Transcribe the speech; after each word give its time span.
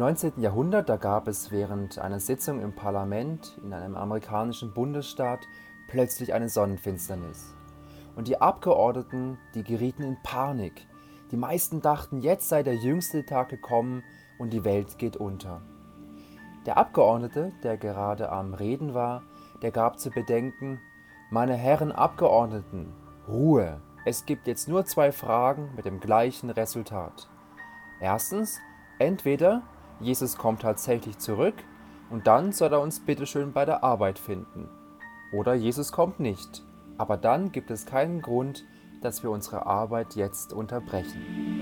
19. 0.00 0.40
Jahrhundert, 0.40 0.88
da 0.88 0.96
gab 0.96 1.28
es 1.28 1.50
während 1.50 1.98
einer 1.98 2.20
Sitzung 2.20 2.62
im 2.62 2.72
Parlament 2.72 3.58
in 3.62 3.74
einem 3.74 3.96
amerikanischen 3.96 4.72
Bundesstaat 4.72 5.46
plötzlich 5.88 6.32
eine 6.32 6.48
Sonnenfinsternis. 6.48 7.54
Und 8.16 8.26
die 8.26 8.40
Abgeordneten, 8.40 9.36
die 9.54 9.62
gerieten 9.62 10.02
in 10.02 10.16
Panik. 10.22 10.86
Die 11.30 11.36
meisten 11.36 11.82
dachten, 11.82 12.20
jetzt 12.20 12.48
sei 12.48 12.62
der 12.62 12.76
jüngste 12.76 13.26
Tag 13.26 13.50
gekommen 13.50 14.02
und 14.38 14.54
die 14.54 14.64
Welt 14.64 14.96
geht 14.96 15.18
unter. 15.18 15.60
Der 16.64 16.78
Abgeordnete, 16.78 17.52
der 17.62 17.76
gerade 17.76 18.32
am 18.32 18.54
Reden 18.54 18.94
war, 18.94 19.22
der 19.60 19.70
gab 19.70 19.98
zu 19.98 20.08
bedenken, 20.08 20.80
meine 21.28 21.56
Herren 21.56 21.92
Abgeordneten, 21.92 22.90
Ruhe, 23.28 23.82
es 24.06 24.24
gibt 24.24 24.46
jetzt 24.46 24.66
nur 24.66 24.86
zwei 24.86 25.12
Fragen 25.12 25.72
mit 25.76 25.84
dem 25.84 26.00
gleichen 26.00 26.48
Resultat. 26.48 27.28
Erstens, 28.00 28.60
entweder 28.98 29.62
Jesus 30.00 30.38
kommt 30.38 30.62
tatsächlich 30.62 31.18
zurück 31.18 31.54
und 32.08 32.26
dann 32.26 32.52
soll 32.52 32.72
er 32.72 32.80
uns 32.80 33.00
bitteschön 33.00 33.52
bei 33.52 33.66
der 33.66 33.84
Arbeit 33.84 34.18
finden. 34.18 34.66
Oder 35.32 35.54
Jesus 35.54 35.92
kommt 35.92 36.20
nicht, 36.20 36.62
aber 36.96 37.18
dann 37.18 37.52
gibt 37.52 37.70
es 37.70 37.84
keinen 37.84 38.22
Grund, 38.22 38.64
dass 39.02 39.22
wir 39.22 39.30
unsere 39.30 39.66
Arbeit 39.66 40.16
jetzt 40.16 40.54
unterbrechen. 40.54 41.60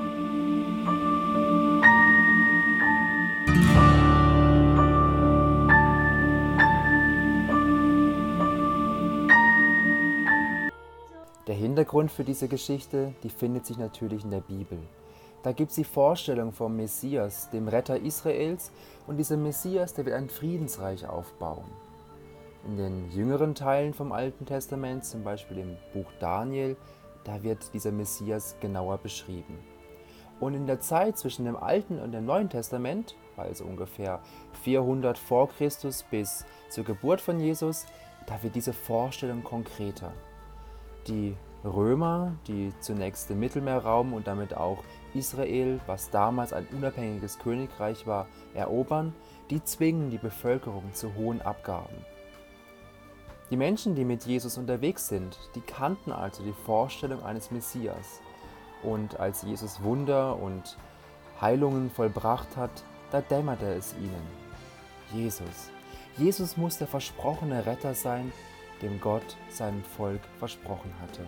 Der 11.49 11.57
Hintergrund 11.57 12.13
für 12.13 12.25
diese 12.25 12.47
Geschichte, 12.47 13.15
die 13.23 13.31
findet 13.31 13.67
sich 13.67 13.79
natürlich 13.79 14.23
in 14.23 14.31
der 14.31 14.41
Bibel. 14.41 14.79
Da 15.43 15.53
gibt 15.53 15.71
es 15.71 15.77
die 15.77 15.85
Vorstellung 15.85 16.53
vom 16.53 16.77
Messias, 16.77 17.51
dem 17.51 17.69
Retter 17.69 18.01
Israels, 18.01 18.73
und 19.07 19.17
dieser 19.17 19.37
Messias, 19.37 19.95
der 19.95 20.05
wird 20.05 20.17
ein 20.17 20.29
Friedensreich 20.29 21.09
aufbauen. 21.09 21.65
In 22.67 22.77
den 22.77 23.11
jüngeren 23.13 23.55
Teilen 23.55 23.95
vom 23.95 24.13
Alten 24.13 24.45
Testament, 24.45 25.05
zum 25.05 25.23
Beispiel 25.23 25.59
im 25.59 25.77
Buch 25.93 26.11
Daniel, 26.21 26.77
da 27.25 27.43
wird 27.43 27.73
dieser 27.73 27.93
Messias 27.93 28.57
genauer 28.61 28.99
beschrieben. 28.99 29.59
Und 30.41 30.55
in 30.55 30.67
der 30.67 30.81
Zeit 30.81 31.19
zwischen 31.19 31.45
dem 31.45 31.57
Alten 31.57 31.99
und 31.99 32.13
dem 32.13 32.27
Neuen 32.27 32.49
Testament, 32.49 33.17
also 33.37 33.65
ungefähr 33.65 34.21
400 34.63 35.19
vor 35.19 35.49
Christus 35.49 36.05
bis 36.11 36.45
zur 36.69 36.85
Geburt 36.85 37.21
von 37.21 37.41
Jesus, 37.41 37.87
da 38.27 38.43
wird 38.43 38.55
diese 38.55 38.73
Vorstellung 38.73 39.43
konkreter. 39.43 40.13
Die 41.07 41.35
Römer, 41.65 42.35
die 42.47 42.73
zunächst 42.81 43.31
den 43.31 43.41
Mittelmeerraum 43.41 44.13
und 44.13 44.27
damit 44.27 44.55
auch 44.55 44.83
Israel, 45.15 45.81
was 45.87 46.11
damals 46.11 46.53
ein 46.53 46.67
unabhängiges 46.73 47.39
Königreich 47.39 48.07
war, 48.07 48.27
erobern, 48.55 49.15
die 49.51 49.63
zwingen 49.65 50.11
die 50.11 50.19
Bevölkerung 50.19 50.93
zu 50.93 51.15
hohen 51.15 51.43
Abgaben. 51.43 51.97
Die 53.51 53.57
Menschen, 53.57 53.95
die 53.95 54.05
mit 54.05 54.25
Jesus 54.25 54.59
unterwegs 54.59 55.09
sind, 55.09 55.39
die 55.55 55.63
kannten 55.63 56.13
also 56.13 56.43
die 56.43 56.53
Vorstellung 56.53 57.23
eines 57.23 57.51
Messias. 57.51 58.21
Und 58.83 59.19
als 59.19 59.43
Jesus 59.43 59.83
Wunder 59.83 60.41
und 60.41 60.77
Heilungen 61.41 61.91
vollbracht 61.91 62.57
hat, 62.57 62.71
da 63.11 63.21
dämmerte 63.23 63.73
es 63.73 63.95
ihnen. 63.95 64.23
Jesus. 65.13 65.71
Jesus 66.19 66.57
muss 66.57 66.77
der 66.79 66.87
versprochene 66.87 67.65
Retter 67.65 67.95
sein, 67.95 68.33
dem 68.83 69.01
Gott 69.01 69.37
seinem 69.49 69.83
Volk 69.83 70.21
versprochen 70.39 70.93
hatte. 71.01 71.23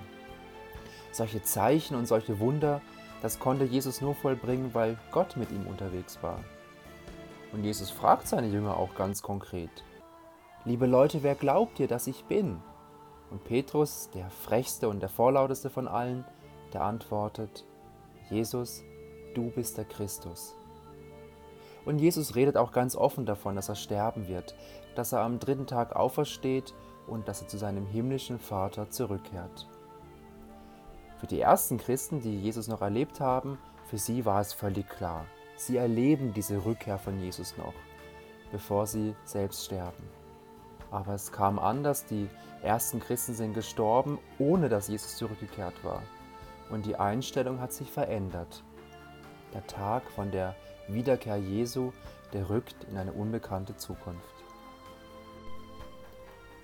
Solche 1.13 1.43
Zeichen 1.43 1.97
und 1.97 2.07
solche 2.07 2.39
Wunder, 2.39 2.81
das 3.23 3.39
konnte 3.39 3.65
Jesus 3.65 4.01
nur 4.01 4.15
vollbringen, 4.15 4.75
weil 4.75 4.97
Gott 5.11 5.37
mit 5.37 5.51
ihm 5.51 5.67
unterwegs 5.67 6.23
war. 6.23 6.39
Und 7.53 7.65
Jesus 7.65 7.91
fragt 7.91 8.29
seine 8.29 8.49
Jünger 8.49 8.77
auch 8.77 8.95
ganz 8.95 9.23
konkret, 9.23 9.71
Liebe 10.67 10.85
Leute, 10.85 11.23
wer 11.23 11.35
glaubt 11.35 11.81
ihr, 11.81 11.89
dass 11.89 12.07
ich 12.07 12.25
bin? 12.27 12.61
Und 13.31 13.45
Petrus, 13.45 14.11
der 14.13 14.29
frechste 14.29 14.91
und 14.91 15.01
der 15.01 15.09
vorlauteste 15.09 15.71
von 15.71 15.89
allen, 15.89 16.25
der 16.75 16.83
antwortet, 16.83 17.65
Jesus, 18.29 18.85
du 19.35 19.51
bist 19.51 19.79
der 19.79 19.87
Christus. 19.87 20.55
Und 21.87 21.99
Jesus 21.99 22.35
redet 22.35 22.59
auch 22.59 22.73
ganz 22.73 22.95
offen 22.95 23.25
davon, 23.25 23.57
dass 23.57 23.71
er 23.71 23.75
sterben 23.75 24.29
wird, 24.29 24.55
dass 24.97 25.13
er 25.13 25.21
am 25.21 25.39
dritten 25.39 25.67
Tag 25.67 25.97
aufersteht 25.97 26.75
und 27.07 27.27
dass 27.27 27.41
er 27.41 27.49
zu 27.49 27.57
seinem 27.57 27.87
himmlischen 27.87 28.39
Vater 28.39 28.91
zurückkehrt. 28.91 29.67
Für 31.21 31.27
die 31.27 31.41
ersten 31.43 31.77
Christen, 31.77 32.23
die 32.23 32.35
Jesus 32.35 32.67
noch 32.67 32.81
erlebt 32.81 33.21
haben, 33.21 33.59
für 33.85 33.99
sie 33.99 34.25
war 34.25 34.41
es 34.41 34.55
völlig 34.55 34.89
klar. 34.89 35.27
Sie 35.55 35.77
erleben 35.77 36.33
diese 36.33 36.65
Rückkehr 36.65 36.97
von 36.97 37.21
Jesus 37.21 37.59
noch, 37.59 37.75
bevor 38.51 38.87
sie 38.87 39.15
selbst 39.25 39.67
sterben. 39.67 40.09
Aber 40.91 41.13
es 41.13 41.31
kam 41.31 41.59
anders, 41.59 42.07
die 42.07 42.31
ersten 42.63 43.01
Christen 43.01 43.35
sind 43.35 43.53
gestorben, 43.53 44.19
ohne 44.39 44.71
dass 44.71 44.89
Jesus 44.89 45.17
zurückgekehrt 45.17 45.85
war. 45.85 46.03
Und 46.71 46.87
die 46.87 46.97
Einstellung 46.97 47.61
hat 47.61 47.75
sich 47.75 47.91
verändert. 47.91 48.65
Der 49.53 49.67
Tag 49.67 50.11
von 50.13 50.31
der 50.31 50.57
Wiederkehr 50.89 51.37
Jesu, 51.37 51.93
der 52.33 52.49
rückt 52.49 52.85
in 52.91 52.97
eine 52.97 53.13
unbekannte 53.13 53.77
Zukunft. 53.77 54.25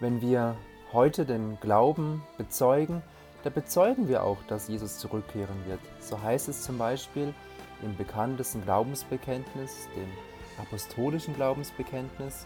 Wenn 0.00 0.22
wir 0.22 0.56
heute 0.94 1.26
den 1.26 1.60
Glauben 1.60 2.22
bezeugen, 2.38 3.02
da 3.46 3.50
bezeugen 3.50 4.08
wir 4.08 4.24
auch, 4.24 4.42
dass 4.48 4.66
Jesus 4.66 4.98
zurückkehren 4.98 5.66
wird. 5.68 5.78
So 6.00 6.20
heißt 6.20 6.48
es 6.48 6.62
zum 6.62 6.78
Beispiel 6.78 7.32
im 7.80 7.96
bekanntesten 7.96 8.60
Glaubensbekenntnis, 8.62 9.88
dem 9.94 10.08
apostolischen 10.60 11.32
Glaubensbekenntnis, 11.32 12.44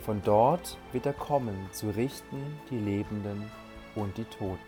von 0.00 0.22
dort 0.24 0.78
wird 0.92 1.04
er 1.04 1.12
kommen, 1.12 1.68
zu 1.72 1.90
richten 1.90 2.40
die 2.70 2.78
Lebenden 2.78 3.50
und 3.94 4.16
die 4.16 4.24
Toten. 4.24 4.58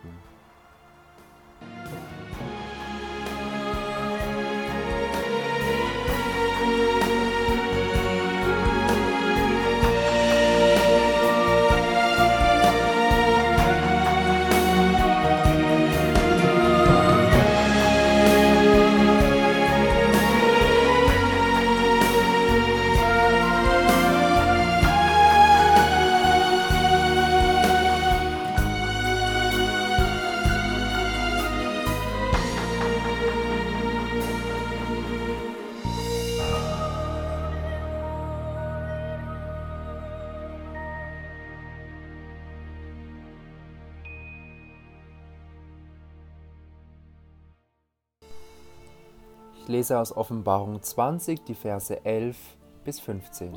Lese 49.69 49.98
aus 49.98 50.16
Offenbarung 50.16 50.82
20, 50.82 51.44
die 51.44 51.54
Verse 51.54 52.04
11 52.04 52.37
bis 52.84 53.00
15. 53.00 53.53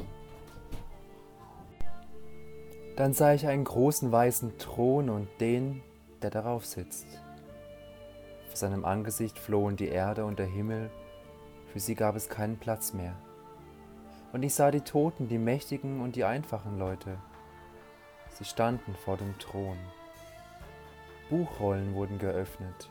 Dann 2.96 3.14
sah 3.14 3.34
ich 3.34 3.47
einen 3.47 3.64
großen 3.64 4.11
weißen 4.11 4.58
Thron 4.59 5.09
und 5.09 5.28
den, 5.40 5.82
der 6.22 6.29
darauf 6.29 6.66
sitzt. 6.66 7.08
Vor 8.47 8.55
seinem 8.55 8.85
Angesicht 8.85 9.40
flohen 9.40 9.76
die 9.76 9.88
Erde 9.88 10.26
und 10.26 10.38
der 10.38 10.46
Himmel, 10.46 10.91
für 11.72 11.79
sie 11.79 11.96
gab 11.96 12.16
es 12.16 12.29
keinen 12.29 12.58
Platz 12.58 12.94
mehr. 12.94 13.16
Und 14.32 14.44
ich 14.44 14.53
sah 14.53 14.70
die 14.70 14.82
Toten, 14.82 15.28
die 15.28 15.40
Mächtigen 15.40 16.02
und 16.02 16.16
die 16.16 16.23
einfachen 16.23 16.78
Leute. 16.78 17.17
Sie 18.29 18.46
standen 18.46 18.96
vor 18.96 19.17
dem 19.17 19.38
Thron. 19.40 19.78
Buchrollen 21.29 21.96
wurden 21.96 22.20
geöffnet. 22.20 22.90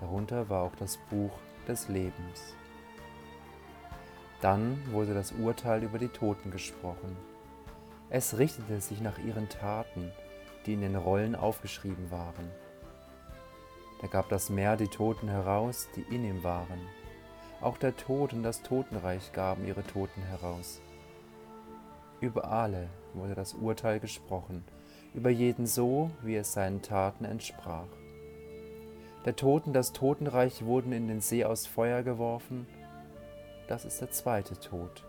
Darunter 0.00 0.48
war 0.48 0.62
auch 0.62 0.74
das 0.76 0.98
Buch 1.10 1.30
des 1.64 1.88
Lebens. 1.88 2.54
Dann 4.40 4.82
wurde 4.92 5.14
das 5.14 5.32
Urteil 5.32 5.82
über 5.82 5.98
die 5.98 6.08
Toten 6.08 6.50
gesprochen. 6.50 7.16
Es 8.10 8.36
richtete 8.36 8.80
sich 8.80 9.00
nach 9.00 9.18
ihren 9.18 9.48
Taten, 9.48 10.12
die 10.66 10.74
in 10.74 10.82
den 10.82 10.96
Rollen 10.96 11.34
aufgeschrieben 11.34 12.10
waren. 12.10 12.50
Da 14.00 14.06
gab 14.06 14.28
das 14.28 14.50
Meer 14.50 14.76
die 14.76 14.88
Toten 14.88 15.28
heraus, 15.28 15.88
die 15.96 16.14
in 16.14 16.24
ihm 16.24 16.44
waren. 16.44 16.80
Auch 17.60 17.78
der 17.78 17.96
Tod 17.96 18.34
und 18.34 18.42
das 18.42 18.62
Totenreich 18.62 19.32
gaben 19.32 19.66
ihre 19.66 19.82
Toten 19.82 20.22
heraus. 20.22 20.82
Über 22.20 22.50
alle 22.50 22.88
wurde 23.14 23.34
das 23.34 23.54
Urteil 23.54 24.00
gesprochen, 24.00 24.64
über 25.14 25.30
jeden 25.30 25.66
so, 25.66 26.10
wie 26.22 26.36
es 26.36 26.52
seinen 26.52 26.82
Taten 26.82 27.24
entsprach. 27.24 27.86
Der 29.24 29.36
Tod 29.36 29.66
und 29.66 29.72
das 29.72 29.92
Totenreich 29.92 30.66
wurden 30.66 30.92
in 30.92 31.08
den 31.08 31.22
See 31.22 31.46
aus 31.46 31.66
Feuer 31.66 32.02
geworfen. 32.02 32.66
das 33.68 33.86
ist 33.86 34.02
der 34.02 34.10
zweite 34.10 34.60
Tod, 34.60 35.02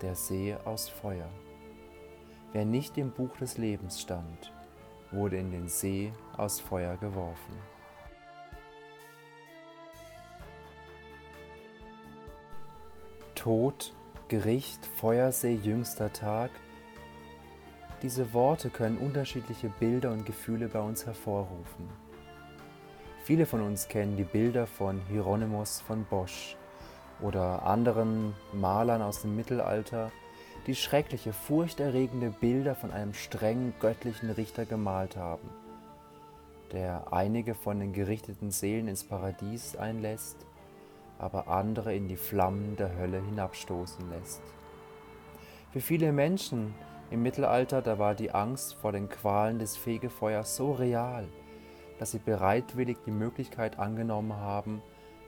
der 0.00 0.14
See 0.14 0.56
aus 0.64 0.88
Feuer. 0.88 1.28
Wer 2.52 2.64
nicht 2.64 2.96
im 2.96 3.10
Buch 3.10 3.36
des 3.36 3.58
Lebens 3.58 4.00
stand, 4.00 4.54
wurde 5.10 5.36
in 5.36 5.50
den 5.50 5.68
See 5.68 6.10
aus 6.38 6.60
Feuer 6.60 6.96
geworfen. 6.96 7.54
Tod, 13.34 13.92
Gericht, 14.28 14.86
Feuersee, 14.86 15.56
jüngster 15.62 16.10
Tag. 16.10 16.50
Diese 18.00 18.32
Worte 18.32 18.70
können 18.70 18.96
unterschiedliche 18.96 19.68
Bilder 19.68 20.10
und 20.12 20.24
Gefühle 20.24 20.68
bei 20.68 20.80
uns 20.80 21.04
hervorrufen. 21.04 22.05
Viele 23.26 23.44
von 23.44 23.60
uns 23.60 23.88
kennen 23.88 24.16
die 24.16 24.24
Bilder 24.24 24.68
von 24.68 25.00
Hieronymus 25.10 25.80
von 25.80 26.04
Bosch 26.04 26.56
oder 27.20 27.64
anderen 27.64 28.34
Malern 28.52 29.02
aus 29.02 29.22
dem 29.22 29.34
Mittelalter, 29.34 30.12
die 30.68 30.76
schreckliche, 30.76 31.32
furchterregende 31.32 32.30
Bilder 32.30 32.76
von 32.76 32.92
einem 32.92 33.14
strengen 33.14 33.74
göttlichen 33.80 34.30
Richter 34.30 34.64
gemalt 34.64 35.16
haben, 35.16 35.48
der 36.70 37.12
einige 37.12 37.56
von 37.56 37.80
den 37.80 37.92
gerichteten 37.92 38.52
Seelen 38.52 38.86
ins 38.86 39.02
Paradies 39.02 39.74
einlässt 39.74 40.46
aber 41.18 41.48
andere 41.48 41.94
in 41.94 42.08
die 42.08 42.16
Flammen 42.16 42.76
der 42.76 42.96
Hölle 42.96 43.20
hinabstoßen 43.22 44.08
lässt. 44.10 44.42
Für 45.72 45.80
viele 45.80 46.12
Menschen 46.12 46.74
im 47.10 47.22
Mittelalter, 47.22 47.82
da 47.82 47.98
war 47.98 48.14
die 48.14 48.30
Angst 48.30 48.74
vor 48.74 48.92
den 48.92 49.08
Qualen 49.08 49.58
des 49.58 49.76
Fegefeuers 49.76 50.56
so 50.56 50.72
real, 50.72 51.26
dass 51.98 52.12
sie 52.12 52.18
bereitwillig 52.18 52.98
die 53.06 53.10
Möglichkeit 53.10 53.78
angenommen 53.78 54.34
haben, 54.34 54.82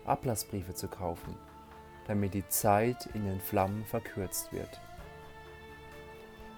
Ablassbriefe 0.05 0.75
zu 0.75 0.89
kaufen, 0.89 1.35
damit 2.07 2.35
die 2.35 2.47
Zeit 2.49 3.09
in 3.15 3.25
den 3.25 3.41
Flammen 3.41 3.85
verkürzt 3.85 4.53
wird. 4.53 4.81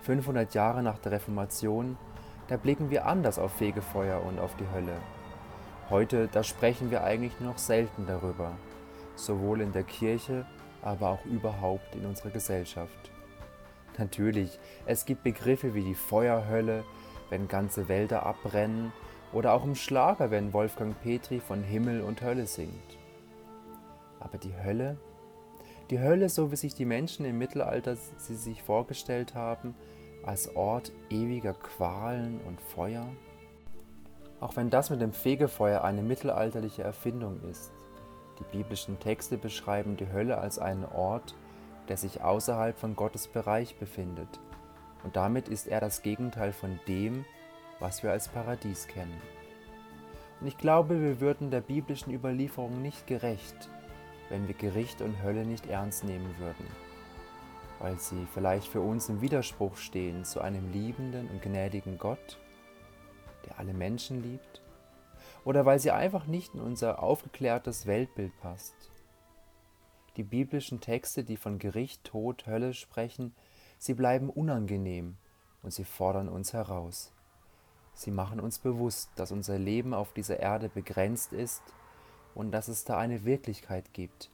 500 0.02 0.54
Jahre 0.54 0.82
nach 0.82 0.98
der 0.98 1.12
Reformation, 1.12 1.96
da 2.48 2.56
blicken 2.56 2.90
wir 2.90 3.06
anders 3.06 3.38
auf 3.38 3.52
Fegefeuer 3.52 4.22
und 4.24 4.38
auf 4.38 4.56
die 4.56 4.68
Hölle. 4.72 4.96
Heute, 5.90 6.28
da 6.28 6.42
sprechen 6.42 6.90
wir 6.90 7.04
eigentlich 7.04 7.38
nur 7.40 7.50
noch 7.50 7.58
selten 7.58 8.06
darüber 8.06 8.52
sowohl 9.20 9.60
in 9.60 9.72
der 9.72 9.82
Kirche, 9.82 10.46
aber 10.82 11.10
auch 11.10 11.24
überhaupt 11.26 11.94
in 11.94 12.06
unserer 12.06 12.30
Gesellschaft. 12.30 13.10
Natürlich, 13.98 14.58
es 14.86 15.04
gibt 15.04 15.22
Begriffe 15.22 15.74
wie 15.74 15.82
die 15.82 15.94
Feuerhölle, 15.94 16.84
wenn 17.28 17.48
ganze 17.48 17.88
Wälder 17.88 18.24
abbrennen, 18.24 18.92
oder 19.32 19.52
auch 19.52 19.64
im 19.64 19.74
Schlager, 19.74 20.30
wenn 20.30 20.52
Wolfgang 20.52 21.00
Petri 21.02 21.40
von 21.40 21.62
Himmel 21.62 22.02
und 22.02 22.22
Hölle 22.22 22.46
singt. 22.46 22.98
Aber 24.18 24.38
die 24.38 24.54
Hölle? 24.62 24.96
Die 25.90 26.00
Hölle, 26.00 26.28
so 26.28 26.52
wie 26.52 26.56
sich 26.56 26.74
die 26.74 26.84
Menschen 26.84 27.24
im 27.24 27.38
Mittelalter 27.38 27.96
sie 27.96 28.36
sich 28.36 28.62
vorgestellt 28.62 29.34
haben, 29.34 29.74
als 30.24 30.54
Ort 30.54 30.92
ewiger 31.08 31.54
Qualen 31.54 32.40
und 32.46 32.60
Feuer? 32.60 33.06
Auch 34.40 34.56
wenn 34.56 34.70
das 34.70 34.90
mit 34.90 35.00
dem 35.00 35.12
Fegefeuer 35.12 35.82
eine 35.82 36.02
mittelalterliche 36.02 36.82
Erfindung 36.82 37.40
ist, 37.50 37.72
die 38.38 38.56
biblischen 38.56 38.98
Texte 38.98 39.36
beschreiben 39.36 39.96
die 39.96 40.10
Hölle 40.10 40.38
als 40.38 40.58
einen 40.58 40.84
Ort, 40.84 41.34
der 41.88 41.96
sich 41.96 42.22
außerhalb 42.22 42.78
von 42.78 42.96
Gottes 42.96 43.28
Bereich 43.28 43.76
befindet. 43.76 44.40
Und 45.04 45.16
damit 45.16 45.48
ist 45.48 45.66
er 45.66 45.80
das 45.80 46.02
Gegenteil 46.02 46.52
von 46.52 46.78
dem, 46.88 47.24
was 47.80 48.02
wir 48.02 48.12
als 48.12 48.28
Paradies 48.28 48.86
kennen. 48.86 49.20
Und 50.40 50.46
ich 50.46 50.56
glaube, 50.56 51.00
wir 51.00 51.20
würden 51.20 51.50
der 51.50 51.60
biblischen 51.60 52.12
Überlieferung 52.12 52.80
nicht 52.80 53.06
gerecht, 53.06 53.68
wenn 54.28 54.46
wir 54.46 54.54
Gericht 54.54 55.02
und 55.02 55.22
Hölle 55.22 55.44
nicht 55.44 55.66
ernst 55.66 56.04
nehmen 56.04 56.34
würden, 56.38 56.66
weil 57.78 57.98
sie 57.98 58.26
vielleicht 58.32 58.68
für 58.68 58.80
uns 58.80 59.08
im 59.08 59.20
Widerspruch 59.20 59.76
stehen 59.76 60.24
zu 60.24 60.40
einem 60.40 60.72
liebenden 60.72 61.28
und 61.28 61.42
gnädigen 61.42 61.98
Gott, 61.98 62.38
der 63.46 63.58
alle 63.58 63.74
Menschen 63.74 64.22
liebt 64.22 64.62
oder 65.44 65.66
weil 65.66 65.78
sie 65.78 65.90
einfach 65.90 66.26
nicht 66.26 66.54
in 66.54 66.60
unser 66.60 67.02
aufgeklärtes 67.02 67.86
Weltbild 67.86 68.36
passt. 68.40 68.74
Die 70.16 70.22
biblischen 70.22 70.80
Texte, 70.80 71.24
die 71.24 71.36
von 71.36 71.58
Gericht, 71.58 72.04
Tod, 72.04 72.46
Hölle 72.46 72.74
sprechen, 72.74 73.34
sie 73.78 73.94
bleiben 73.94 74.28
unangenehm 74.28 75.16
und 75.62 75.72
sie 75.72 75.84
fordern 75.84 76.28
uns 76.28 76.52
heraus. 76.52 77.12
Sie 77.94 78.10
machen 78.10 78.40
uns 78.40 78.58
bewusst, 78.58 79.10
dass 79.16 79.32
unser 79.32 79.58
Leben 79.58 79.94
auf 79.94 80.12
dieser 80.12 80.40
Erde 80.40 80.68
begrenzt 80.68 81.32
ist 81.32 81.62
und 82.34 82.52
dass 82.52 82.68
es 82.68 82.84
da 82.84 82.98
eine 82.98 83.24
Wirklichkeit 83.24 83.92
gibt, 83.92 84.30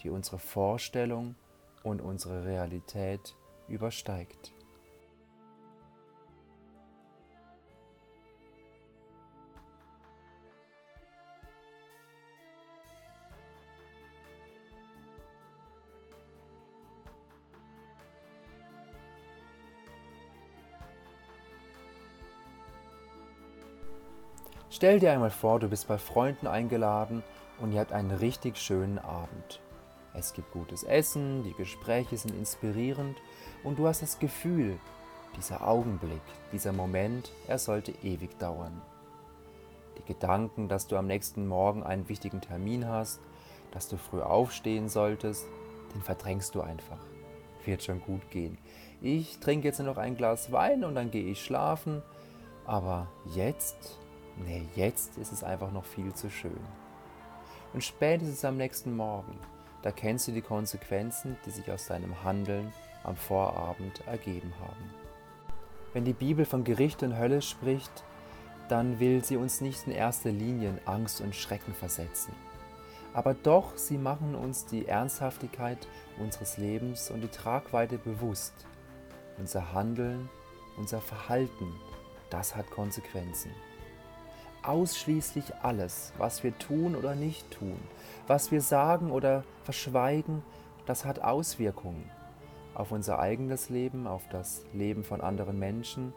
die 0.00 0.10
unsere 0.10 0.38
Vorstellung 0.38 1.34
und 1.82 2.00
unsere 2.00 2.44
Realität 2.44 3.34
übersteigt. 3.68 4.52
Stell 24.78 25.00
dir 25.00 25.10
einmal 25.10 25.32
vor, 25.32 25.58
du 25.58 25.66
bist 25.66 25.88
bei 25.88 25.98
Freunden 25.98 26.46
eingeladen 26.46 27.24
und 27.58 27.72
ihr 27.72 27.80
habt 27.80 27.90
einen 27.90 28.12
richtig 28.12 28.56
schönen 28.56 29.00
Abend. 29.00 29.60
Es 30.14 30.34
gibt 30.34 30.52
gutes 30.52 30.84
Essen, 30.84 31.42
die 31.42 31.52
Gespräche 31.52 32.16
sind 32.16 32.32
inspirierend 32.32 33.16
und 33.64 33.80
du 33.80 33.88
hast 33.88 34.02
das 34.02 34.20
Gefühl, 34.20 34.78
dieser 35.36 35.66
Augenblick, 35.66 36.20
dieser 36.52 36.72
Moment, 36.72 37.32
er 37.48 37.58
sollte 37.58 37.90
ewig 38.04 38.38
dauern. 38.38 38.80
Die 39.98 40.04
Gedanken, 40.04 40.68
dass 40.68 40.86
du 40.86 40.96
am 40.96 41.08
nächsten 41.08 41.48
Morgen 41.48 41.82
einen 41.82 42.08
wichtigen 42.08 42.40
Termin 42.40 42.86
hast, 42.86 43.20
dass 43.72 43.88
du 43.88 43.96
früh 43.96 44.20
aufstehen 44.20 44.88
solltest, 44.88 45.44
den 45.92 46.02
verdrängst 46.02 46.54
du 46.54 46.60
einfach. 46.60 47.00
Wird 47.64 47.82
schon 47.82 48.00
gut 48.00 48.30
gehen. 48.30 48.58
Ich 49.02 49.40
trinke 49.40 49.66
jetzt 49.66 49.80
noch 49.80 49.96
ein 49.96 50.16
Glas 50.16 50.52
Wein 50.52 50.84
und 50.84 50.94
dann 50.94 51.10
gehe 51.10 51.24
ich 51.24 51.44
schlafen. 51.44 52.00
Aber 52.64 53.08
jetzt 53.34 53.98
nee, 54.44 54.66
jetzt 54.74 55.18
ist 55.18 55.32
es 55.32 55.44
einfach 55.44 55.72
noch 55.72 55.84
viel 55.84 56.12
zu 56.14 56.30
schön. 56.30 56.60
Und 57.72 57.84
spätestens 57.84 58.44
am 58.44 58.56
nächsten 58.56 58.96
Morgen, 58.96 59.38
da 59.82 59.92
kennst 59.92 60.28
du 60.28 60.32
die 60.32 60.42
Konsequenzen, 60.42 61.36
die 61.44 61.50
sich 61.50 61.70
aus 61.70 61.86
deinem 61.86 62.24
Handeln 62.24 62.72
am 63.04 63.16
Vorabend 63.16 64.06
ergeben 64.06 64.52
haben. 64.60 64.90
Wenn 65.92 66.04
die 66.04 66.12
Bibel 66.12 66.44
von 66.44 66.64
Gericht 66.64 67.02
und 67.02 67.18
Hölle 67.18 67.42
spricht, 67.42 68.04
dann 68.68 69.00
will 69.00 69.24
sie 69.24 69.36
uns 69.36 69.60
nicht 69.60 69.86
in 69.86 69.92
erster 69.92 70.30
Linie 70.30 70.70
in 70.70 70.80
Angst 70.86 71.20
und 71.20 71.34
Schrecken 71.34 71.74
versetzen. 71.74 72.34
Aber 73.14 73.34
doch, 73.34 73.76
sie 73.76 73.96
machen 73.96 74.34
uns 74.34 74.66
die 74.66 74.86
Ernsthaftigkeit 74.86 75.88
unseres 76.18 76.58
Lebens 76.58 77.10
und 77.10 77.22
die 77.22 77.28
Tragweite 77.28 77.96
bewusst. 77.96 78.52
Unser 79.38 79.72
Handeln, 79.72 80.28
unser 80.76 81.00
Verhalten, 81.00 81.72
das 82.28 82.54
hat 82.54 82.70
Konsequenzen 82.70 83.50
ausschließlich 84.62 85.54
alles, 85.62 86.12
was 86.18 86.42
wir 86.42 86.56
tun 86.58 86.94
oder 86.96 87.14
nicht 87.14 87.50
tun, 87.50 87.78
was 88.26 88.50
wir 88.50 88.60
sagen 88.60 89.10
oder 89.10 89.44
verschweigen, 89.62 90.42
das 90.86 91.04
hat 91.04 91.22
Auswirkungen 91.22 92.10
auf 92.74 92.92
unser 92.92 93.18
eigenes 93.18 93.70
Leben, 93.70 94.06
auf 94.06 94.28
das 94.28 94.64
Leben 94.72 95.02
von 95.02 95.20
anderen 95.20 95.58
Menschen 95.58 96.12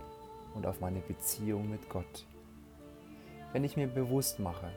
und 0.53 0.67
auf 0.67 0.79
meine 0.79 0.99
Beziehung 0.99 1.69
mit 1.69 1.89
Gott. 1.89 2.27
Wenn 3.51 3.63
ich 3.63 3.77
mir 3.77 3.87
bewusst 3.87 4.39
mache, 4.39 4.71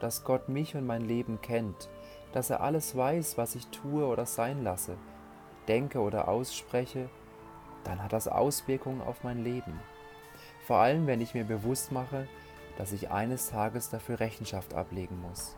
dass 0.00 0.24
Gott 0.24 0.48
mich 0.48 0.74
und 0.74 0.86
mein 0.86 1.06
Leben 1.06 1.40
kennt, 1.40 1.88
dass 2.32 2.50
er 2.50 2.60
alles 2.60 2.96
weiß, 2.96 3.38
was 3.38 3.54
ich 3.54 3.66
tue 3.68 4.04
oder 4.04 4.26
sein 4.26 4.64
lasse, 4.64 4.96
denke 5.68 6.00
oder 6.00 6.28
ausspreche, 6.28 7.08
dann 7.84 8.02
hat 8.02 8.12
das 8.12 8.28
Auswirkungen 8.28 9.00
auf 9.00 9.22
mein 9.22 9.44
Leben. 9.44 9.80
Vor 10.66 10.78
allem, 10.78 11.06
wenn 11.06 11.20
ich 11.20 11.34
mir 11.34 11.44
bewusst 11.44 11.92
mache, 11.92 12.26
dass 12.78 12.92
ich 12.92 13.10
eines 13.10 13.50
Tages 13.50 13.90
dafür 13.90 14.20
Rechenschaft 14.20 14.72
ablegen 14.72 15.20
muss. 15.20 15.56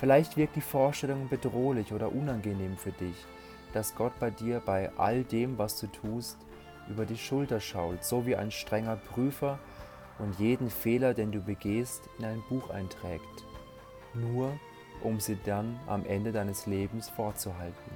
Vielleicht 0.00 0.36
wirkt 0.36 0.56
die 0.56 0.60
Vorstellung 0.60 1.28
bedrohlich 1.28 1.92
oder 1.92 2.12
unangenehm 2.12 2.76
für 2.76 2.90
dich, 2.90 3.14
dass 3.72 3.94
Gott 3.94 4.12
bei 4.18 4.30
dir 4.30 4.60
bei 4.60 4.90
all 4.96 5.22
dem, 5.22 5.56
was 5.56 5.78
du 5.80 5.86
tust, 5.86 6.36
über 6.88 7.06
die 7.06 7.16
Schulter 7.16 7.60
schaut, 7.60 8.04
so 8.04 8.26
wie 8.26 8.34
ein 8.34 8.50
strenger 8.50 8.96
Prüfer 8.96 9.60
und 10.18 10.38
jeden 10.40 10.68
Fehler, 10.68 11.14
den 11.14 11.30
du 11.30 11.40
begehst, 11.40 12.02
in 12.18 12.24
ein 12.24 12.42
Buch 12.48 12.70
einträgt, 12.70 13.44
nur 14.14 14.52
um 15.02 15.20
sie 15.20 15.38
dann 15.44 15.78
am 15.86 16.04
Ende 16.06 16.32
deines 16.32 16.66
Lebens 16.66 17.08
vorzuhalten. 17.08 17.92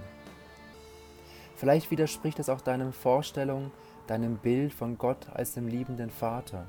Vielleicht 1.57 1.90
widerspricht 1.90 2.38
es 2.38 2.49
auch 2.49 2.61
deinen 2.61 2.93
Vorstellungen, 2.93 3.73
deinem 4.07 4.37
Bild 4.37 4.73
von 4.73 4.99
Gott 4.99 5.28
als 5.35 5.55
dem 5.55 5.67
liebenden 5.67 6.11
Vater, 6.11 6.67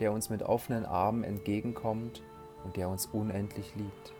der 0.00 0.12
uns 0.12 0.30
mit 0.30 0.42
offenen 0.42 0.84
Armen 0.84 1.24
entgegenkommt 1.24 2.22
und 2.64 2.76
der 2.76 2.88
uns 2.88 3.06
unendlich 3.06 3.74
liebt. 3.76 4.14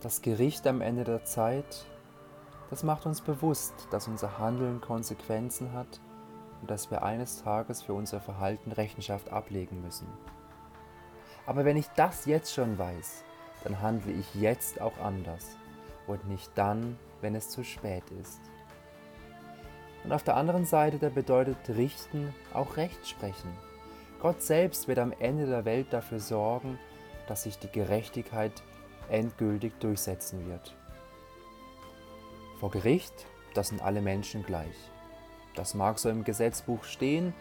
Das 0.00 0.22
Gericht 0.22 0.66
am 0.66 0.80
Ende 0.80 1.04
der 1.04 1.24
Zeit, 1.24 1.86
Das 2.70 2.84
macht 2.84 3.04
uns 3.04 3.20
bewusst, 3.20 3.74
dass 3.90 4.06
unser 4.06 4.38
Handeln 4.38 4.80
Konsequenzen 4.80 5.72
hat 5.72 6.00
und 6.60 6.70
dass 6.70 6.88
wir 6.88 7.02
eines 7.02 7.42
Tages 7.42 7.82
für 7.82 7.94
unser 7.94 8.20
Verhalten 8.20 8.70
Rechenschaft 8.70 9.32
ablegen 9.32 9.82
müssen. 9.82 10.06
Aber 11.46 11.64
wenn 11.64 11.76
ich 11.76 11.88
das 11.96 12.26
jetzt 12.26 12.54
schon 12.54 12.78
weiß, 12.78 13.24
dann 13.64 13.82
handle 13.82 14.12
ich 14.12 14.34
jetzt 14.36 14.80
auch 14.80 14.96
anders 15.02 15.56
und 16.06 16.28
nicht 16.28 16.50
dann, 16.54 16.96
wenn 17.20 17.34
es 17.34 17.48
zu 17.48 17.64
spät 17.64 18.04
ist. 18.20 18.40
Und 20.04 20.12
auf 20.12 20.22
der 20.22 20.36
anderen 20.36 20.64
Seite, 20.64 20.98
da 20.98 21.08
bedeutet 21.08 21.56
Richten 21.70 22.32
auch 22.54 22.76
Recht 22.76 23.06
sprechen. 23.06 23.50
Gott 24.20 24.42
selbst 24.42 24.86
wird 24.86 24.98
am 24.98 25.12
Ende 25.18 25.46
der 25.46 25.64
Welt 25.64 25.86
dafür 25.92 26.20
sorgen, 26.20 26.78
dass 27.26 27.44
sich 27.44 27.58
die 27.58 27.70
Gerechtigkeit 27.70 28.52
endgültig 29.08 29.72
durchsetzen 29.80 30.46
wird. 30.46 30.76
Vor 32.58 32.70
Gericht, 32.70 33.26
das 33.54 33.68
sind 33.68 33.82
alle 33.82 34.02
Menschen 34.02 34.44
gleich. 34.44 34.76
Das 35.54 35.74
mag 35.74 35.98
so 35.98 36.10
im 36.10 36.22
Gesetzbuch 36.24 36.84
stehen, 36.84 37.32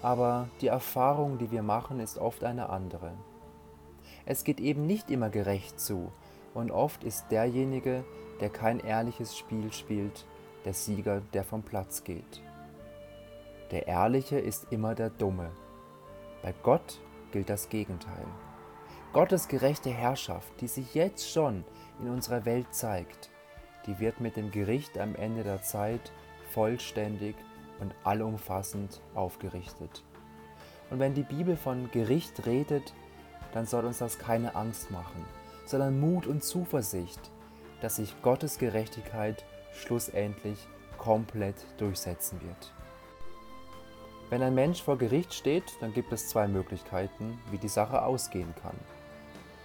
aber 0.00 0.48
die 0.62 0.68
Erfahrung, 0.68 1.36
die 1.36 1.50
wir 1.50 1.62
machen, 1.62 2.00
ist 2.00 2.16
oft 2.16 2.42
eine 2.42 2.70
andere. 2.70 3.12
Es 4.24 4.44
geht 4.44 4.60
eben 4.60 4.86
nicht 4.86 5.10
immer 5.10 5.28
gerecht 5.28 5.78
zu 5.78 6.10
und 6.54 6.70
oft 6.70 7.04
ist 7.04 7.26
derjenige, 7.30 8.02
der 8.40 8.48
kein 8.48 8.80
ehrliches 8.80 9.36
Spiel 9.36 9.72
spielt, 9.72 10.24
der 10.64 10.72
Sieger, 10.72 11.20
der 11.34 11.44
vom 11.44 11.62
Platz 11.62 12.02
geht. 12.02 12.42
Der 13.70 13.86
Ehrliche 13.86 14.38
ist 14.38 14.68
immer 14.70 14.94
der 14.94 15.10
Dumme. 15.10 15.50
Bei 16.44 16.52
Gott 16.62 17.00
gilt 17.32 17.48
das 17.48 17.70
Gegenteil. 17.70 18.26
Gottes 19.14 19.48
gerechte 19.48 19.88
Herrschaft, 19.88 20.52
die 20.60 20.68
sich 20.68 20.94
jetzt 20.94 21.30
schon 21.30 21.64
in 22.00 22.10
unserer 22.10 22.44
Welt 22.44 22.66
zeigt, 22.70 23.30
die 23.86 23.98
wird 23.98 24.20
mit 24.20 24.36
dem 24.36 24.50
Gericht 24.50 24.98
am 24.98 25.14
Ende 25.14 25.42
der 25.42 25.62
Zeit 25.62 26.12
vollständig 26.50 27.34
und 27.80 27.94
allumfassend 28.04 29.00
aufgerichtet. 29.14 30.04
Und 30.90 30.98
wenn 30.98 31.14
die 31.14 31.22
Bibel 31.22 31.56
von 31.56 31.90
Gericht 31.92 32.44
redet, 32.44 32.92
dann 33.54 33.64
soll 33.64 33.86
uns 33.86 33.96
das 33.96 34.18
keine 34.18 34.54
Angst 34.54 34.90
machen, 34.90 35.24
sondern 35.64 35.98
Mut 35.98 36.26
und 36.26 36.44
Zuversicht, 36.44 37.30
dass 37.80 37.96
sich 37.96 38.20
Gottes 38.20 38.58
Gerechtigkeit 38.58 39.46
schlussendlich 39.72 40.58
komplett 40.98 41.56
durchsetzen 41.78 42.38
wird. 42.42 42.74
Wenn 44.30 44.42
ein 44.42 44.54
Mensch 44.54 44.82
vor 44.82 44.96
Gericht 44.96 45.34
steht, 45.34 45.64
dann 45.80 45.92
gibt 45.92 46.12
es 46.12 46.28
zwei 46.28 46.48
Möglichkeiten, 46.48 47.38
wie 47.50 47.58
die 47.58 47.68
Sache 47.68 48.02
ausgehen 48.02 48.54
kann. 48.62 48.76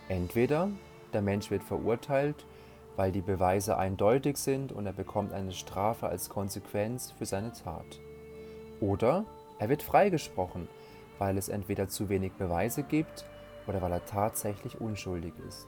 Entweder 0.09 0.69
der 1.13 1.21
Mensch 1.21 1.49
wird 1.49 1.63
verurteilt, 1.63 2.45
weil 2.95 3.11
die 3.11 3.21
Beweise 3.21 3.77
eindeutig 3.77 4.37
sind 4.37 4.71
und 4.71 4.85
er 4.85 4.93
bekommt 4.93 5.31
eine 5.31 5.53
Strafe 5.53 6.07
als 6.07 6.29
Konsequenz 6.29 7.11
für 7.17 7.25
seine 7.25 7.53
Tat. 7.53 7.99
Oder 8.81 9.23
er 9.57 9.69
wird 9.69 9.81
freigesprochen, 9.81 10.67
weil 11.17 11.37
es 11.37 11.49
entweder 11.49 11.87
zu 11.87 12.09
wenig 12.09 12.33
Beweise 12.33 12.83
gibt 12.83 13.25
oder 13.67 13.81
weil 13.81 13.91
er 13.91 14.05
tatsächlich 14.05 14.81
unschuldig 14.81 15.33
ist. 15.47 15.67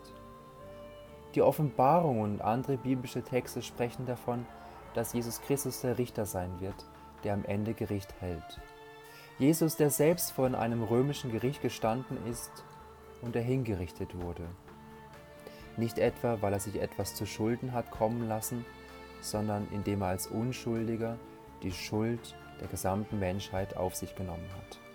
Die 1.35 1.41
Offenbarung 1.41 2.19
und 2.19 2.41
andere 2.41 2.77
biblische 2.77 3.23
Texte 3.23 3.61
sprechen 3.61 4.05
davon, 4.05 4.45
dass 4.93 5.13
Jesus 5.13 5.41
Christus 5.41 5.81
der 5.81 5.97
Richter 5.97 6.25
sein 6.25 6.59
wird, 6.59 6.85
der 7.23 7.33
am 7.33 7.45
Ende 7.45 7.73
Gericht 7.73 8.13
hält. 8.19 8.59
Jesus, 9.41 9.75
der 9.75 9.89
selbst 9.89 10.33
vor 10.33 10.53
einem 10.53 10.83
römischen 10.83 11.31
Gericht 11.31 11.63
gestanden 11.63 12.15
ist 12.29 12.51
und 13.23 13.35
er 13.35 13.41
hingerichtet 13.41 14.21
wurde. 14.21 14.43
Nicht 15.77 15.97
etwa, 15.97 16.43
weil 16.43 16.53
er 16.53 16.59
sich 16.59 16.79
etwas 16.79 17.15
zu 17.15 17.25
Schulden 17.25 17.73
hat 17.73 17.89
kommen 17.89 18.27
lassen, 18.27 18.63
sondern 19.19 19.67
indem 19.71 20.03
er 20.03 20.09
als 20.09 20.27
Unschuldiger 20.27 21.17
die 21.63 21.71
Schuld 21.71 22.35
der 22.59 22.67
gesamten 22.67 23.17
Menschheit 23.17 23.75
auf 23.75 23.95
sich 23.95 24.13
genommen 24.13 24.47
hat. 24.57 24.90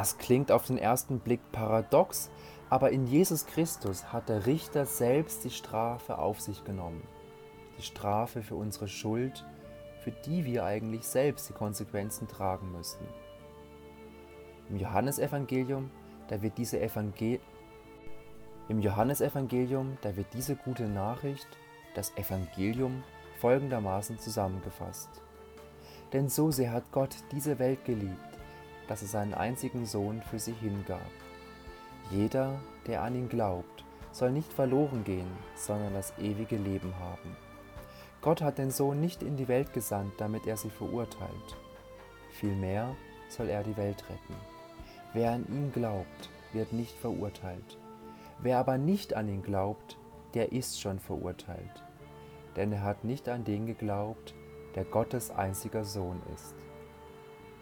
Das 0.00 0.16
klingt 0.16 0.50
auf 0.50 0.66
den 0.66 0.78
ersten 0.78 1.18
Blick 1.18 1.40
paradox, 1.52 2.30
aber 2.70 2.90
in 2.90 3.06
Jesus 3.06 3.44
Christus 3.44 4.10
hat 4.14 4.30
der 4.30 4.46
Richter 4.46 4.86
selbst 4.86 5.44
die 5.44 5.50
Strafe 5.50 6.16
auf 6.16 6.40
sich 6.40 6.64
genommen. 6.64 7.02
Die 7.76 7.82
Strafe 7.82 8.40
für 8.40 8.54
unsere 8.54 8.88
Schuld, 8.88 9.44
für 10.02 10.10
die 10.10 10.46
wir 10.46 10.64
eigentlich 10.64 11.06
selbst 11.06 11.50
die 11.50 11.52
Konsequenzen 11.52 12.28
tragen 12.28 12.72
müssten. 12.72 13.04
Im 14.70 14.78
Johannesevangelium, 14.78 15.90
da 16.28 16.40
wird 16.40 16.56
diese 16.56 16.80
Evangel 16.80 17.38
Im 18.70 18.80
Johannesevangelium, 18.80 19.98
da 20.00 20.16
wird 20.16 20.28
diese 20.32 20.56
gute 20.56 20.88
Nachricht, 20.88 21.48
das 21.94 22.16
Evangelium, 22.16 23.02
folgendermaßen 23.38 24.18
zusammengefasst. 24.18 25.10
Denn 26.14 26.30
so 26.30 26.50
sehr 26.50 26.72
hat 26.72 26.90
Gott 26.90 27.14
diese 27.32 27.58
Welt 27.58 27.84
geliebt, 27.84 28.29
dass 28.90 29.02
er 29.02 29.08
seinen 29.08 29.34
einzigen 29.34 29.86
Sohn 29.86 30.20
für 30.20 30.40
sie 30.40 30.52
hingab. 30.52 30.98
Jeder, 32.10 32.58
der 32.88 33.02
an 33.02 33.14
ihn 33.14 33.28
glaubt, 33.28 33.84
soll 34.10 34.32
nicht 34.32 34.52
verloren 34.52 35.04
gehen, 35.04 35.30
sondern 35.54 35.94
das 35.94 36.12
ewige 36.18 36.56
Leben 36.56 36.92
haben. 36.98 37.36
Gott 38.20 38.42
hat 38.42 38.58
den 38.58 38.72
Sohn 38.72 39.00
nicht 39.00 39.22
in 39.22 39.36
die 39.36 39.46
Welt 39.46 39.72
gesandt, 39.72 40.14
damit 40.18 40.44
er 40.48 40.56
sie 40.56 40.70
verurteilt. 40.70 41.56
Vielmehr 42.32 42.96
soll 43.28 43.48
er 43.48 43.62
die 43.62 43.76
Welt 43.76 44.02
retten. 44.10 44.34
Wer 45.12 45.34
an 45.34 45.46
ihn 45.46 45.70
glaubt, 45.72 46.28
wird 46.52 46.72
nicht 46.72 46.96
verurteilt. 46.98 47.78
Wer 48.40 48.58
aber 48.58 48.76
nicht 48.76 49.14
an 49.14 49.28
ihn 49.28 49.44
glaubt, 49.44 49.98
der 50.34 50.50
ist 50.50 50.80
schon 50.80 50.98
verurteilt. 50.98 51.84
Denn 52.56 52.72
er 52.72 52.82
hat 52.82 53.04
nicht 53.04 53.28
an 53.28 53.44
den 53.44 53.66
geglaubt, 53.66 54.34
der 54.74 54.84
Gottes 54.84 55.30
einziger 55.30 55.84
Sohn 55.84 56.20
ist. 56.34 56.56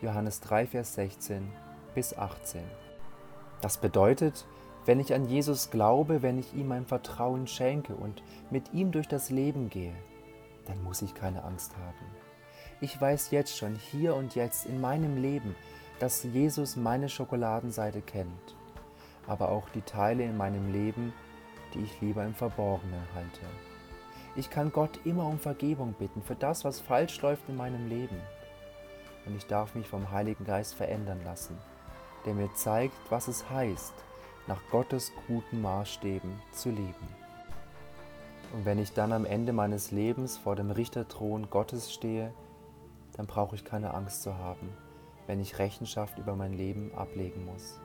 Johannes 0.00 0.40
3, 0.42 0.68
Vers 0.68 0.94
16 0.94 1.50
bis 1.96 2.16
18. 2.16 2.62
Das 3.60 3.78
bedeutet, 3.78 4.46
wenn 4.86 5.00
ich 5.00 5.12
an 5.12 5.28
Jesus 5.28 5.72
glaube, 5.72 6.22
wenn 6.22 6.38
ich 6.38 6.54
ihm 6.54 6.68
mein 6.68 6.86
Vertrauen 6.86 7.48
schenke 7.48 7.96
und 7.96 8.22
mit 8.48 8.72
ihm 8.72 8.92
durch 8.92 9.08
das 9.08 9.30
Leben 9.30 9.70
gehe, 9.70 9.96
dann 10.66 10.80
muss 10.84 11.02
ich 11.02 11.14
keine 11.14 11.42
Angst 11.42 11.76
haben. 11.76 12.06
Ich 12.80 13.00
weiß 13.00 13.32
jetzt 13.32 13.56
schon, 13.56 13.74
hier 13.74 14.14
und 14.14 14.36
jetzt 14.36 14.66
in 14.66 14.80
meinem 14.80 15.20
Leben, 15.20 15.56
dass 15.98 16.22
Jesus 16.22 16.76
meine 16.76 17.08
Schokoladenseite 17.08 18.00
kennt, 18.00 18.54
aber 19.26 19.48
auch 19.48 19.68
die 19.70 19.82
Teile 19.82 20.22
in 20.22 20.36
meinem 20.36 20.70
Leben, 20.70 21.12
die 21.74 21.80
ich 21.80 22.00
lieber 22.00 22.24
im 22.24 22.34
Verborgenen 22.34 23.02
halte. 23.16 23.40
Ich 24.36 24.48
kann 24.48 24.70
Gott 24.70 25.00
immer 25.04 25.26
um 25.26 25.40
Vergebung 25.40 25.94
bitten 25.98 26.22
für 26.22 26.36
das, 26.36 26.64
was 26.64 26.78
falsch 26.78 27.20
läuft 27.20 27.48
in 27.48 27.56
meinem 27.56 27.88
Leben 27.88 28.20
und 29.28 29.36
ich 29.36 29.46
darf 29.46 29.74
mich 29.74 29.86
vom 29.86 30.10
Heiligen 30.10 30.44
Geist 30.44 30.74
verändern 30.74 31.20
lassen, 31.24 31.56
der 32.24 32.34
mir 32.34 32.52
zeigt, 32.54 32.96
was 33.10 33.28
es 33.28 33.48
heißt, 33.50 33.92
nach 34.46 34.60
Gottes 34.70 35.12
guten 35.26 35.60
Maßstäben 35.60 36.40
zu 36.52 36.70
leben. 36.70 37.08
Und 38.54 38.64
wenn 38.64 38.78
ich 38.78 38.94
dann 38.94 39.12
am 39.12 39.26
Ende 39.26 39.52
meines 39.52 39.90
Lebens 39.90 40.38
vor 40.38 40.56
dem 40.56 40.70
Richterthron 40.70 41.50
Gottes 41.50 41.92
stehe, 41.92 42.32
dann 43.12 43.26
brauche 43.26 43.54
ich 43.54 43.64
keine 43.64 43.92
Angst 43.92 44.22
zu 44.22 44.38
haben, 44.38 44.72
wenn 45.26 45.40
ich 45.40 45.58
Rechenschaft 45.58 46.18
über 46.18 46.34
mein 46.34 46.54
Leben 46.54 46.90
ablegen 46.94 47.44
muss. 47.44 47.78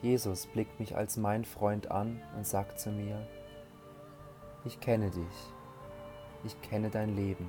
Jesus 0.00 0.46
blickt 0.46 0.80
mich 0.80 0.96
als 0.96 1.18
mein 1.18 1.44
Freund 1.44 1.90
an 1.90 2.22
und 2.34 2.46
sagt 2.46 2.80
zu 2.80 2.90
mir, 2.90 3.26
ich 4.64 4.80
kenne 4.80 5.10
dich, 5.10 5.52
ich 6.44 6.58
kenne 6.62 6.88
dein 6.88 7.14
Leben 7.14 7.48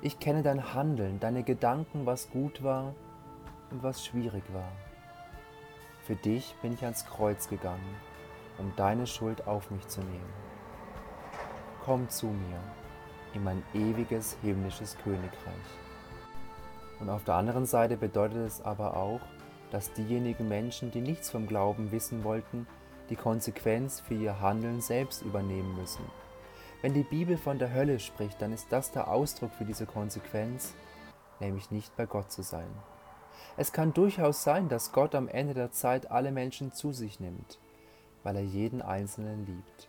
Ich 0.00 0.18
kenne 0.18 0.42
dein 0.42 0.74
Handeln, 0.74 1.20
deine 1.20 1.42
Gedanken, 1.42 2.06
was 2.06 2.30
gut 2.30 2.62
war 2.62 2.94
und 3.70 3.82
was 3.82 4.04
schwierig 4.04 4.44
war. 4.52 4.72
Für 6.04 6.16
dich 6.16 6.54
bin 6.62 6.74
ich 6.74 6.82
ans 6.82 7.06
Kreuz 7.06 7.48
gegangen, 7.48 7.94
um 8.58 8.72
deine 8.76 9.06
Schuld 9.06 9.46
auf 9.46 9.70
mich 9.70 9.86
zu 9.86 10.00
nehmen. 10.00 10.32
Komm 11.84 12.08
zu 12.08 12.26
mir 12.26 12.60
in 13.34 13.44
mein 13.44 13.62
ewiges 13.74 14.36
himmlisches 14.42 14.96
Königreich. 15.04 15.30
Und 17.00 17.08
auf 17.08 17.24
der 17.24 17.34
anderen 17.34 17.66
Seite 17.66 17.96
bedeutet 17.96 18.46
es 18.46 18.60
aber 18.62 18.96
auch, 18.96 19.20
dass 19.70 19.92
diejenigen 19.92 20.48
Menschen, 20.48 20.90
die 20.90 21.00
nichts 21.00 21.30
vom 21.30 21.46
Glauben 21.46 21.90
wissen 21.92 22.24
wollten, 22.24 22.66
die 23.10 23.16
Konsequenz 23.16 24.00
für 24.00 24.14
ihr 24.14 24.40
Handeln 24.40 24.80
selbst 24.80 25.22
übernehmen 25.22 25.74
müssen. 25.76 26.04
Wenn 26.82 26.94
die 26.94 27.04
Bibel 27.04 27.38
von 27.38 27.60
der 27.60 27.72
Hölle 27.72 28.00
spricht, 28.00 28.42
dann 28.42 28.52
ist 28.52 28.72
das 28.72 28.90
der 28.90 29.06
Ausdruck 29.06 29.52
für 29.52 29.64
diese 29.64 29.86
Konsequenz, 29.86 30.74
nämlich 31.38 31.70
nicht 31.70 31.96
bei 31.96 32.06
Gott 32.06 32.32
zu 32.32 32.42
sein. 32.42 32.68
Es 33.56 33.72
kann 33.72 33.94
durchaus 33.94 34.42
sein, 34.42 34.68
dass 34.68 34.90
Gott 34.90 35.14
am 35.14 35.28
Ende 35.28 35.54
der 35.54 35.70
Zeit 35.70 36.10
alle 36.10 36.32
Menschen 36.32 36.72
zu 36.72 36.92
sich 36.92 37.20
nimmt, 37.20 37.60
weil 38.24 38.34
er 38.34 38.42
jeden 38.42 38.82
Einzelnen 38.82 39.46
liebt. 39.46 39.88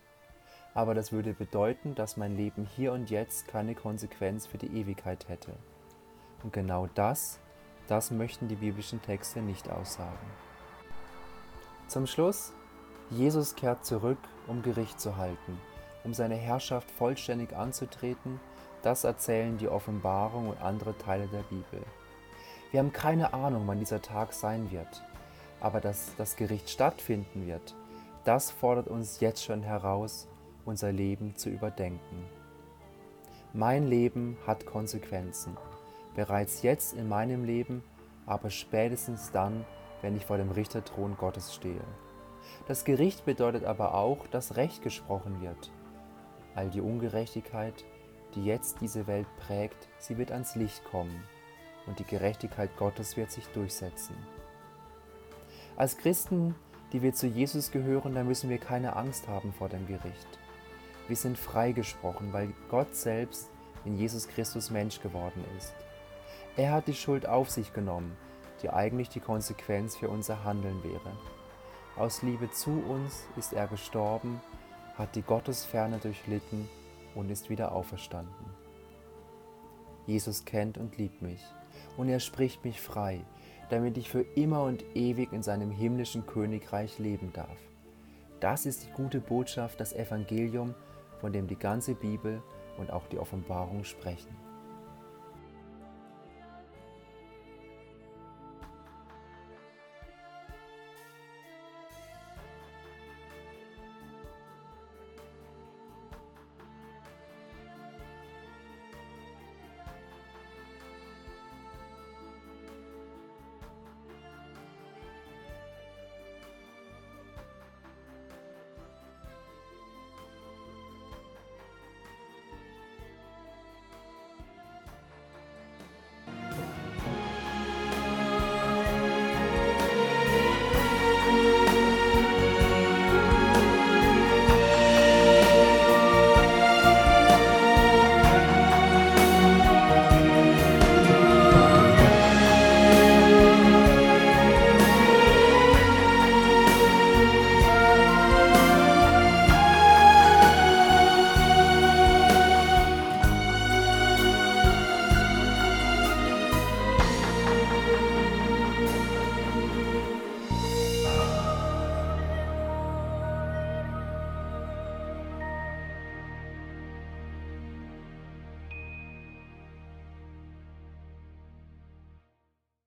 Aber 0.76 0.94
das 0.94 1.12
würde 1.12 1.34
bedeuten, 1.34 1.96
dass 1.96 2.16
mein 2.16 2.38
Leben 2.38 2.68
hier 2.76 2.94
und 2.94 3.10
jetzt 3.10 3.48
keine 3.48 3.74
Konsequenz 3.74 4.46
für 4.46 4.60
die 4.60 4.80
Ewigkeit 4.80 5.28
hätte. 5.30 5.54
Und 6.44 6.54
genau 6.54 6.88
das, 6.94 7.40
das 7.88 8.12
möchten 8.12 8.50
die 8.50 8.56
biblischen 8.56 9.02
Texte 9.02 9.42
nicht 9.42 9.68
aussagen. 9.68 10.28
Zum 11.88 12.06
Schluss, 12.06 12.54
Jesus 13.10 13.56
kehrt 13.56 13.84
zurück, 13.84 14.20
um 14.46 14.62
Gericht 14.62 15.00
zu 15.00 15.18
halten, 15.18 15.60
um 16.04 16.14
seine 16.14 16.36
Herrschaft 16.36 16.90
vollständig 16.92 17.56
anzutreten, 17.56 18.40
das 18.82 19.04
erzählen 19.04 19.58
die 19.58 19.70
Offenbarung 19.70 20.50
und 20.50 20.62
andere 20.62 20.98
Teile 20.98 21.28
der 21.28 21.44
Bibel. 21.44 21.82
Wir 22.72 22.80
haben 22.80 22.92
keine 22.92 23.34
Ahnung, 23.34 23.64
wann 23.66 23.80
dieser 23.80 24.02
Tag 24.02 24.34
sein 24.34 24.72
wird, 24.72 25.04
aber 25.62 25.80
dass 25.80 26.16
das 26.18 26.36
Gericht 26.36 26.70
stattfinden 26.70 27.48
wird, 27.48 27.76
das 28.26 28.52
fordert 28.52 28.88
uns 28.88 29.20
jetzt 29.20 29.44
schon 29.44 29.64
heraus, 29.64 30.28
unser 30.66 30.92
Leben 30.92 31.36
zu 31.36 31.50
überdenken. 31.50 32.26
Mein 33.54 33.88
Leben 33.88 34.38
hat 34.48 34.66
Konsequenzen, 34.66 35.58
bereits 36.16 36.64
jetzt 36.64 36.94
in 36.94 37.08
meinem 37.08 37.44
Leben, 37.44 37.84
aber 38.26 38.50
spätestens 38.50 39.32
dann, 39.32 39.66
wenn 40.02 40.16
ich 40.16 40.26
vor 40.26 40.38
dem 40.38 40.52
Richterthron 40.52 41.16
Gottes 41.18 41.54
stehe. 41.54 41.84
Das 42.68 42.86
Gericht 42.86 43.26
bedeutet 43.26 43.66
aber 43.66 43.94
auch, 43.94 44.26
dass 44.28 44.56
Recht 44.56 44.82
gesprochen 44.82 45.42
wird. 45.42 45.72
All 46.56 46.70
die 46.70 46.82
Ungerechtigkeit, 46.82 47.84
die 48.36 48.46
jetzt 48.46 48.82
diese 48.82 49.08
Welt 49.08 49.28
prägt, 49.38 49.88
sie 49.98 50.18
wird 50.18 50.32
ans 50.32 50.56
Licht 50.56 50.84
kommen 50.86 51.24
und 51.88 52.00
die 52.00 52.06
Gerechtigkeit 52.06 52.76
Gottes 52.78 53.18
wird 53.18 53.32
sich 53.32 53.48
durchsetzen. 53.48 54.16
Als 55.76 55.98
Christen, 55.98 56.56
die 56.92 57.02
wir 57.02 57.14
zu 57.14 57.28
Jesus 57.28 57.72
gehören, 57.72 58.14
da 58.14 58.24
müssen 58.24 58.50
wir 58.50 58.60
keine 58.60 58.96
Angst 58.96 59.28
haben 59.28 59.54
vor 59.54 59.70
dem 59.70 59.88
Gericht. 59.88 60.40
Wir 61.08 61.16
sind 61.16 61.38
freigesprochen, 61.38 62.32
weil 62.32 62.54
Gott 62.70 62.96
selbst 62.96 63.50
in 63.84 63.98
Jesus 63.98 64.28
Christus 64.28 64.70
Mensch 64.70 65.02
geworden 65.02 65.44
ist. 65.58 65.74
Er 66.56 66.72
hat 66.72 66.88
die 66.88 66.94
Schuld 66.94 67.26
auf 67.26 67.50
sich 67.50 67.74
genommen, 67.74 68.16
die 68.62 68.70
eigentlich 68.70 69.10
die 69.10 69.20
Konsequenz 69.20 69.98
für 69.98 70.10
unser 70.10 70.44
Handeln 70.44 70.84
wäre. 70.84 71.18
Aus 71.98 72.22
Liebe 72.22 72.50
zu 72.52 72.72
uns 72.72 73.28
ist 73.36 73.54
er 73.54 73.68
gestorben, 73.68 74.39
hat 74.97 75.15
die 75.15 75.21
Gottesferne 75.21 75.97
durchlitten 75.97 76.69
und 77.15 77.29
ist 77.32 77.49
wieder 77.49 77.71
auferstanden. 77.71 78.45
Jesus 80.06 80.45
kennt 80.45 80.77
und 80.77 80.97
liebt 80.97 81.21
mich 81.21 81.41
und 81.97 82.10
er 82.10 82.19
spricht 82.19 82.63
mich 82.65 82.82
frei, 82.82 83.21
damit 83.69 83.97
ich 83.97 84.10
für 84.10 84.21
immer 84.36 84.63
und 84.63 84.84
ewig 84.95 85.32
in 85.32 85.43
seinem 85.43 85.71
himmlischen 85.71 86.25
Königreich 86.25 86.99
leben 86.99 87.32
darf. 87.34 87.58
Das 88.39 88.65
ist 88.65 88.86
die 88.86 88.91
gute 88.91 89.19
Botschaft, 89.19 89.79
das 89.79 89.93
Evangelium, 89.93 90.75
von 91.19 91.32
dem 91.32 91.47
die 91.47 91.56
ganze 91.56 91.95
Bibel 91.95 92.41
und 92.77 92.91
auch 92.91 93.08
die 93.08 93.17
Offenbarung 93.17 93.86
sprechen. 93.86 94.36